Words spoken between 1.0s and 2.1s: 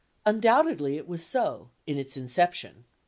was so, in